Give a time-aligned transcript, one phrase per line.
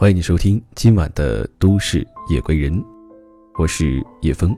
[0.00, 1.98] 欢迎你收听今晚的《都市
[2.30, 2.72] 夜归人》，
[3.58, 4.56] 我是叶枫。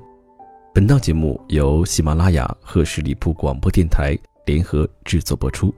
[0.73, 4.17] 本档节目由喜马拉雅和十里铺广播电台
[4.47, 5.75] 联合制作播出。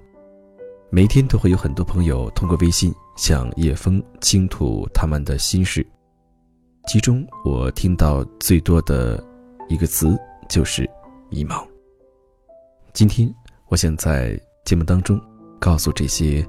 [0.90, 5.82] 每天都会有很多朋友通过微信向叶枫倾吐他们的心事，
[6.86, 9.18] 其中我听到最多的
[9.70, 10.14] 一个词
[10.46, 10.86] 就是
[11.32, 11.66] “迷茫”。
[12.92, 13.34] 今天，
[13.68, 15.18] 我想在节目当中
[15.58, 16.46] 告诉这些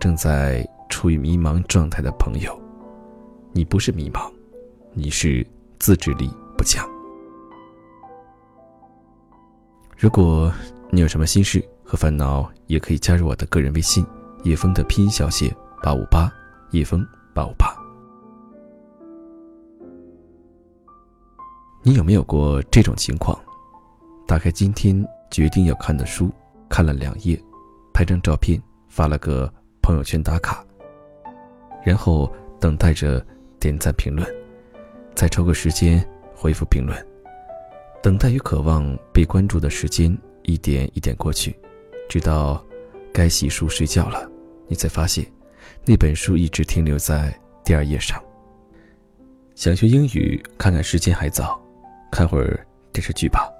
[0.00, 0.68] 正在。
[0.88, 2.58] 处于迷茫状态的朋友，
[3.52, 4.30] 你不是迷茫，
[4.92, 5.46] 你是
[5.78, 6.88] 自制力不强。
[9.96, 10.52] 如果
[10.90, 14.04] 你有什么心事和烦恼，也可以加入我的个人微信
[14.44, 16.32] “叶枫”的拼音小写八五八，
[16.70, 17.76] 叶枫八五八。
[21.82, 23.38] 你有没有过这种情况？
[24.26, 26.30] 打开今天决定要看的书，
[26.68, 27.40] 看了两页，
[27.92, 29.52] 拍张照片发了个
[29.82, 30.64] 朋友圈打卡。
[31.88, 33.24] 然后等待着
[33.58, 34.28] 点赞评论，
[35.14, 36.94] 再抽个时间回复评论。
[38.02, 41.58] 等待与渴望被关注的时间一点一点过去，
[42.06, 42.62] 直到
[43.10, 44.30] 该洗漱睡觉了，
[44.66, 45.24] 你才发现
[45.86, 48.22] 那本书一直停留在第二页上。
[49.54, 51.58] 想学英语，看看时间还早，
[52.12, 53.50] 看会儿电视剧吧。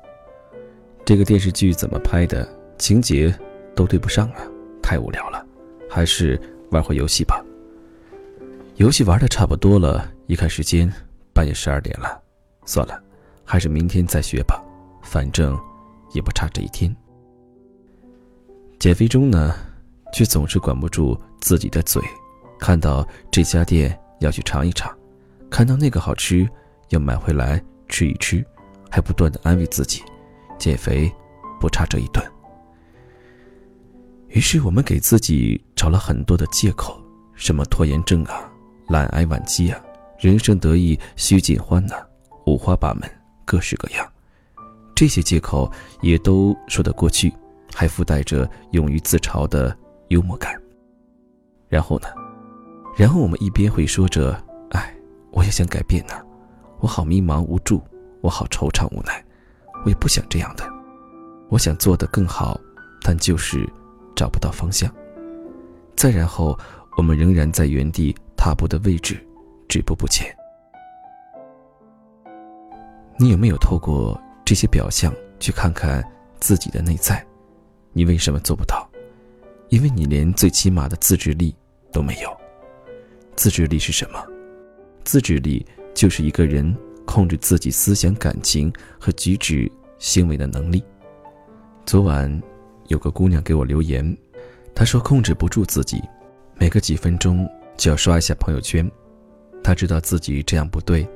[1.03, 2.47] 这个电视剧怎么拍的？
[2.77, 3.35] 情节
[3.75, 4.43] 都对不上啊，
[4.83, 5.43] 太无聊了，
[5.89, 6.39] 还是
[6.71, 7.43] 玩会游戏吧。
[8.79, 10.89] 游戏玩的差不多了，一看时间，
[11.35, 12.23] 半夜十二点了，
[12.65, 13.03] 算了，
[13.45, 14.63] 还是明天再学吧，
[15.03, 15.59] 反正
[16.13, 16.95] 也不差这一天。
[18.79, 19.53] 减肥中呢，
[20.13, 22.01] 却总是管不住自己的嘴，
[22.57, 24.97] 看到这家店要去尝一尝，
[25.51, 26.49] 看到那个好吃
[26.91, 28.47] 要买回来吃一吃，
[28.89, 30.05] 还不断的安慰自己，
[30.57, 31.13] 减肥
[31.59, 32.25] 不差这一顿。
[34.29, 36.97] 于是我们给自己找了很多的借口，
[37.35, 38.48] 什么拖延症啊。
[38.89, 39.79] 懒癌晚期啊，
[40.19, 41.95] 人生得意须尽欢呐，
[42.47, 43.03] 五花八门，
[43.45, 44.11] 各式各样，
[44.95, 47.31] 这些借口也都说得过去，
[47.75, 49.77] 还附带着勇于自嘲的
[50.09, 50.59] 幽默感。
[51.69, 52.09] 然后呢，
[52.97, 54.95] 然后我们一边会说着：“哎，
[55.33, 56.15] 我也想改变呐，
[56.81, 57.83] 我好迷茫无助，
[58.23, 59.23] 我好惆怅无奈，
[59.85, 60.65] 我也不想这样的，
[61.51, 62.59] 我想做得更好，
[63.03, 63.69] 但就是
[64.17, 64.91] 找不到方向。”
[65.95, 66.59] 再然后，
[66.97, 68.17] 我们仍然在原地。
[68.39, 69.19] 踏步的位置，
[69.69, 70.33] 止步不前。
[73.19, 76.03] 你有没有透过这些表象去看看
[76.39, 77.23] 自己的内在？
[77.93, 78.89] 你为什么做不到？
[79.71, 81.53] 因为你连最起码的自制力
[81.93, 82.31] 都没有。
[83.35, 84.25] 自制力是什么？
[85.05, 90.83] 自制力就是一个人控制自己思想、感情和举止行为的能力。
[91.85, 92.41] 昨晚
[92.87, 94.17] 有个姑娘给我留言，
[94.77, 96.01] 她说控制不住自己，
[96.55, 97.45] 每隔几分钟。
[97.79, 98.91] 就要刷一下朋友圈，
[99.63, 101.09] 他知道自己这样不对，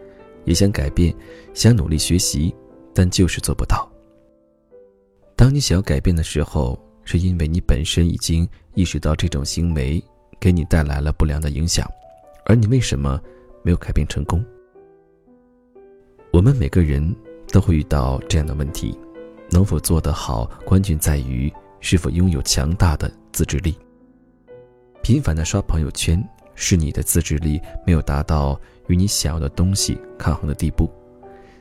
[0.44, 1.12] 也想改变，
[1.52, 2.54] 想努力学习，
[2.94, 3.90] 但就是做不到。
[5.34, 10.02] 当你想要改变的时候，是因为你本身已经意识到这种行为
[10.38, 11.84] 给你带来了不良的影响，
[12.46, 13.20] 而你为什么
[13.64, 14.44] 没有改变成功？
[16.32, 17.14] 我们每个人
[17.48, 18.96] 都会遇到这样的问题，
[19.50, 23.76] 能否做得好，关键在于是否拥有强大的自制力。
[25.02, 26.24] 频繁的刷朋友圈。
[26.54, 30.90] 是你的自制力没有达到与你想要的东西抗衡的地步，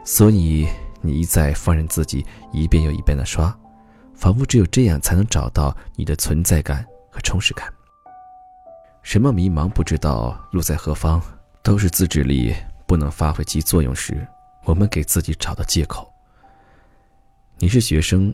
[0.04, 0.68] 所以
[1.02, 3.56] 你一再放任自己一遍又一遍的刷，
[4.14, 7.72] 仿佛只有这样才能找到你的存在感和充实感。
[9.02, 11.22] 什么迷茫不知道路在何方，
[11.64, 12.54] 都是自制力
[12.86, 14.28] 不能发挥其作用时，
[14.64, 16.08] 我们给自己找的借口。
[17.58, 18.34] 你是学生，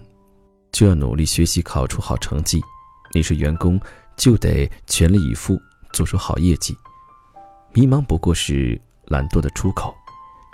[0.71, 2.59] 就要努力学习，考出好成绩；
[3.13, 3.79] 你是员工，
[4.17, 5.57] 就得全力以赴。
[5.91, 6.77] 做出好业绩，
[7.73, 9.95] 迷茫不过是懒惰的出口。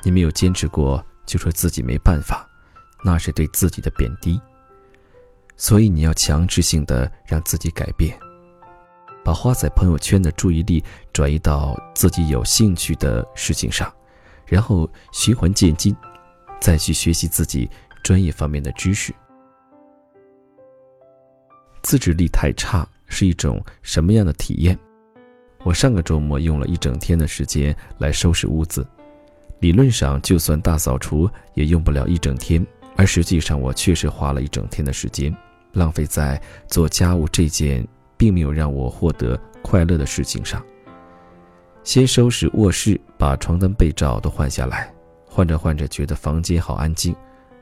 [0.03, 2.47] 你没有坚持过，就说自己没办法，
[3.03, 4.41] 那是对自己的贬低。
[5.55, 8.19] 所以你要强制性的让自己改变，
[9.23, 10.83] 把花在朋友圈的注意力
[11.13, 13.93] 转移到自己有兴趣的事情上，
[14.45, 15.95] 然后循环渐进，
[16.59, 17.69] 再去学习自己
[18.03, 19.13] 专业方面的知识。
[21.83, 24.77] 自制力太差是一种什么样的体验？
[25.63, 28.85] 我上个周末用了一整天的时间来收拾屋子，
[29.59, 32.65] 理论上就算大扫除也用不了一整天，
[32.97, 35.33] 而实际上我确实花了一整天的时间，
[35.71, 37.87] 浪费在做家务这件
[38.17, 40.61] 并没有让我获得快乐的事情上。
[41.85, 44.93] 先收拾卧室，把床单被罩都换下来，
[45.25, 47.15] 换着换着觉得房间好安静，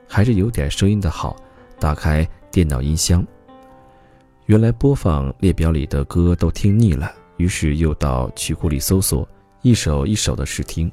[0.07, 1.35] 还是有点声音的好，
[1.79, 3.25] 打开电脑音箱，
[4.47, 7.11] 原来播放列表里的歌都听腻了。
[7.41, 9.27] 于是又到曲库里搜索
[9.63, 10.91] 一首一首的试听，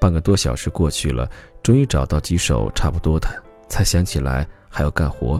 [0.00, 1.30] 半个多小时过去了，
[1.62, 3.28] 终于找到几首差不多的，
[3.68, 5.38] 才想起来还要干活。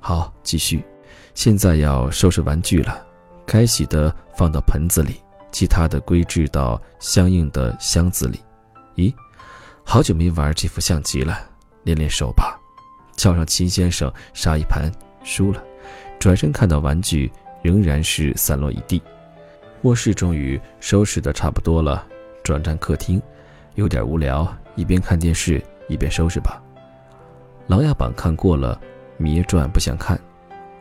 [0.00, 0.84] 好，继续。
[1.32, 3.06] 现在要收拾玩具了，
[3.46, 5.14] 该洗的放到盆子里，
[5.50, 8.38] 其他的归置到相应的箱子里。
[8.96, 9.14] 咦，
[9.82, 11.38] 好久没玩这副象棋了，
[11.84, 12.60] 练练手吧。
[13.16, 14.92] 叫上秦先生杀一盘，
[15.24, 15.64] 输了。
[16.18, 19.00] 转身看到玩具仍然是散落一地。
[19.82, 22.06] 卧室终于收拾的差不多了，
[22.42, 23.22] 转战客厅，
[23.76, 26.60] 有点无聊，一边看电视一边收拾吧。
[27.70, 28.80] 《琅琊榜》看过了，
[29.22, 30.18] 《芈月传》不想看，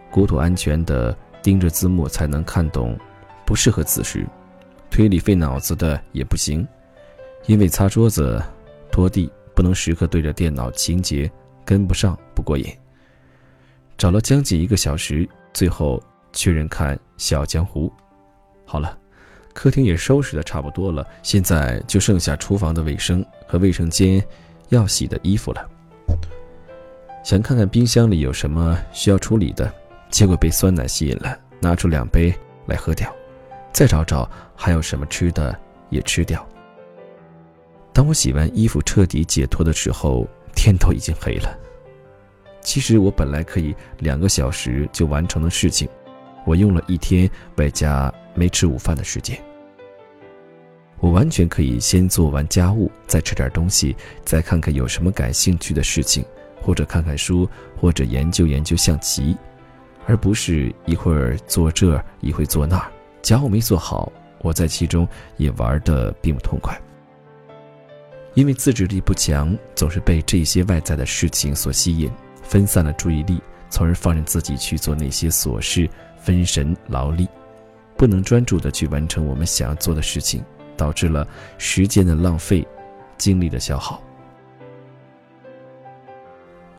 [0.09, 2.97] 国土安全的盯着字幕才能看懂，
[3.45, 4.25] 不适合此时。
[4.89, 6.67] 推理费脑子的也不行，
[7.45, 8.41] 因为擦桌子、
[8.89, 11.29] 拖地不能时刻对着电脑，情节
[11.63, 12.65] 跟不上不过瘾。
[13.97, 16.01] 找了将近一个小时，最后
[16.31, 17.87] 确认看《小江湖》。
[18.69, 18.97] 好了，
[19.53, 24.21] 客厅也收拾的差不多了，现在就剩下厨房的卫生和卫生间
[24.69, 25.65] 要洗的衣服了。
[27.23, 29.73] 想看看冰箱里有什么需要处理的，
[30.09, 32.33] 结果被酸奶吸引了，拿出两杯
[32.65, 33.09] 来喝掉。
[33.71, 35.57] 再找找还有什么吃的
[35.89, 36.45] 也吃掉。
[37.93, 41.57] 当我洗完衣服彻底解脱的时候，天都已经黑了。
[42.59, 45.87] 其实我本来可以两个小时就完成的事情。
[46.47, 49.37] 我用了一天外加没吃午饭的时间，
[51.01, 56.23] 我完全可以先做完家务，再吃点东西，再看看有什么感兴趣的事情，
[56.61, 59.35] 或者看看书，或者研究研究象棋，
[60.05, 62.81] 而不是一会儿做这一会做那。
[63.21, 64.09] 家务没做好，
[64.39, 65.05] 我在其中
[65.35, 66.79] 也玩的并不痛快，
[68.35, 72.09] 因为自制力不强，总是被这些外在的事情所吸引，
[72.41, 75.89] 分散了注意力，从而放任自己去做那些琐事。
[76.27, 77.25] 分神劳力，
[77.95, 80.43] 不能专注的去完成我们想要做的事情，
[80.75, 81.25] 导致了
[81.57, 82.67] 时间的浪费，
[83.17, 84.03] 精力的消耗。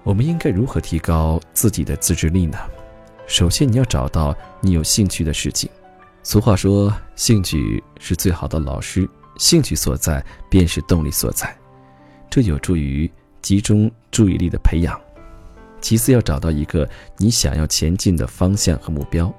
[0.03, 2.59] 我们应该如何提高自己的自制力呢？
[3.27, 5.71] 首先，你要找到你有兴趣的事情。
[6.23, 9.09] 俗话说，兴趣是最好的老师，
[9.39, 11.57] 兴趣所在便是动力所在，
[12.29, 13.11] 这有助于
[13.41, 15.01] 集中注意力的培养。
[15.81, 19.33] 其次，要找到一个你想要前进的方向和目标。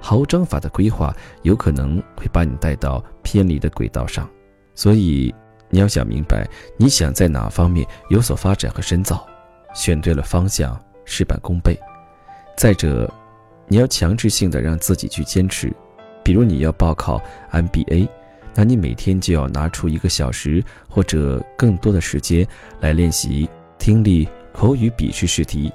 [0.00, 4.28] 毫无章法的规划，有可能会把你带到偏离的轨道上。
[4.74, 5.34] 所以，
[5.70, 9.26] 你要想明白你想在哪方面有所发展和深造，
[9.74, 11.76] 选对了方向，事半功倍。
[12.56, 13.10] 再者，
[13.66, 15.72] 你要强制性的让自己去坚持。
[16.22, 17.20] 比如，你要报考
[17.50, 18.08] MBA，
[18.54, 22.46] 那你每天就要拿出一个小时或者更多的时间
[22.80, 23.48] 来练习
[23.78, 24.28] 听力。
[24.50, 25.72] 口语笔试试题，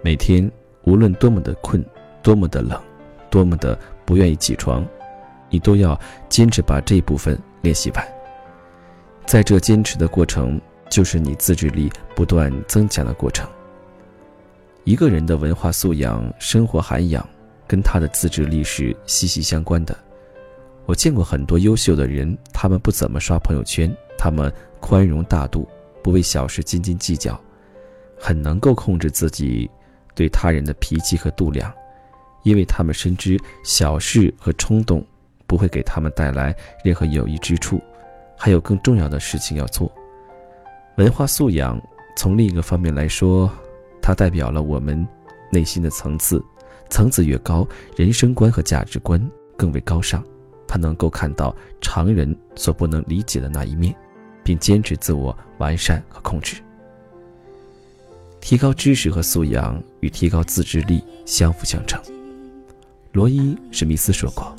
[0.00, 0.50] 每天
[0.84, 1.84] 无论多么的困，
[2.22, 2.80] 多么的冷，
[3.30, 4.86] 多么的不愿意起床，
[5.50, 5.98] 你都要
[6.28, 8.08] 坚持把这一部分练习完。
[9.26, 13.48] 在这坚持的过程，就是你自制力不断增强的过程。
[14.84, 17.28] 一个人的文化素养、生活涵养，
[17.66, 19.94] 跟他的自制力是息息相关的。
[20.86, 24.50] 我见过很多优秀的人，他们不怎么刷朋友圈，他们
[24.80, 25.68] 宽容大度，
[26.02, 27.38] 不为小事斤斤计较。
[28.20, 29.70] 很能够控制自己
[30.18, 31.72] 对他人的脾气和度量，
[32.42, 35.06] 因为他们深知小事和冲动
[35.46, 36.52] 不会给他们带来
[36.82, 37.80] 任何有益之处，
[38.36, 39.88] 还有更重要的事情要做。
[40.96, 41.80] 文化素养
[42.16, 43.48] 从另一个方面来说，
[44.02, 45.06] 它代表了我们
[45.52, 46.44] 内心的层次，
[46.90, 47.64] 层次越高，
[47.94, 49.24] 人生观和价值观
[49.56, 50.20] 更为高尚。
[50.66, 53.94] 他能够看到常人所不能理解的那一面，
[54.42, 56.56] 并坚持自我完善和控制。
[58.40, 62.00] 提高知识和素养与提高自制力相辅相成。
[63.12, 63.40] 罗伊·
[63.70, 64.54] 史密斯说过：“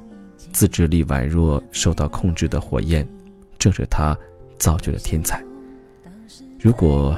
[0.52, 3.08] 自制力宛若受到控制的火焰，
[3.58, 4.18] 正是它
[4.58, 5.44] 造就了天才。”
[6.60, 7.18] 如果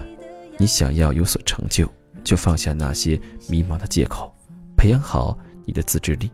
[0.57, 1.87] 你想要有所成就，
[2.23, 4.31] 就放下那些迷茫的借口，
[4.77, 6.29] 培养好你的自制力，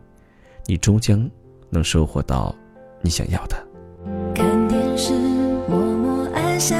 [0.66, 1.28] 你终将
[1.70, 2.54] 能收获到
[3.00, 3.56] 你想要的。
[4.34, 5.14] 看电视，
[5.68, 6.76] 默默按下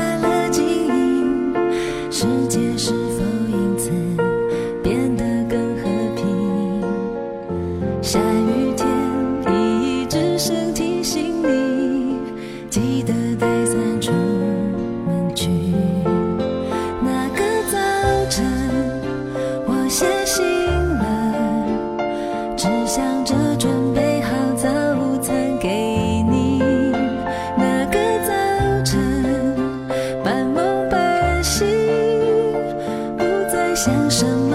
[33.79, 34.48] 想什么。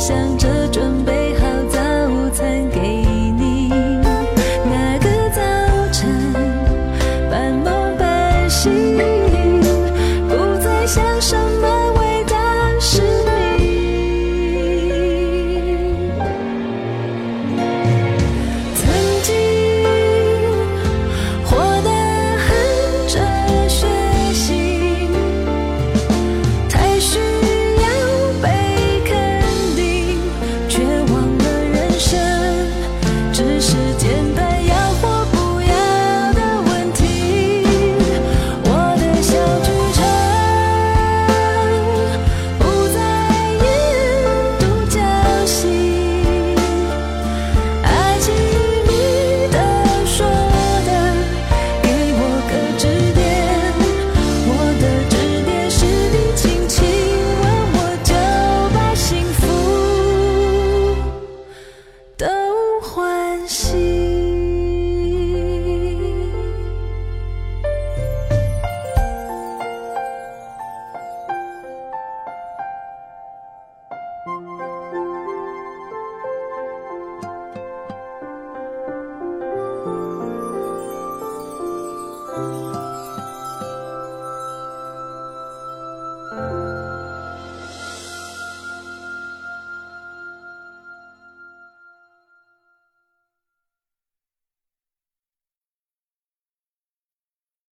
[0.00, 0.59] 想着